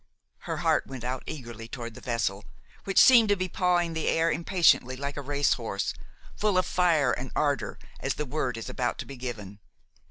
Her 0.49 0.57
heart 0.57 0.87
went 0.87 1.03
out 1.03 1.21
eagerly 1.27 1.67
toward 1.67 1.93
the 1.93 2.01
vessel, 2.01 2.43
which 2.85 2.97
seemed 2.99 3.29
to 3.29 3.35
be 3.35 3.47
pawing 3.47 3.93
the 3.93 4.07
air 4.07 4.31
impatiently, 4.31 4.95
like 4.95 5.15
a 5.15 5.21
race 5.21 5.53
horse, 5.53 5.93
full 6.35 6.57
of 6.57 6.65
fire 6.65 7.11
and 7.11 7.31
ardor, 7.35 7.77
as 7.99 8.15
the 8.15 8.25
word 8.25 8.57
is 8.57 8.67
about 8.67 8.97
to 8.97 9.05
be 9.05 9.15
given. 9.15 9.59